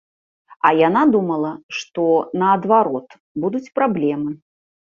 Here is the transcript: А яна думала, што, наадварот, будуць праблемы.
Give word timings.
А 0.69 0.71
яна 0.87 1.03
думала, 1.15 1.51
што, 1.81 2.07
наадварот, 2.45 3.09
будуць 3.45 3.65
праблемы. 3.77 4.31